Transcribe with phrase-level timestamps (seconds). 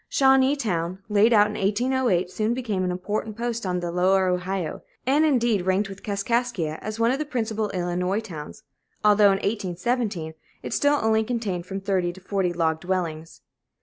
[0.09, 5.23] Shawneetown, laid out in 1808, soon became an important post on the Lower Ohio, and
[5.23, 8.63] indeed ranked with Kaskaskia as one of the principal Illinois towns,
[9.05, 10.33] although in 1817
[10.63, 13.41] it still only contained from thirty to forty log dwellings.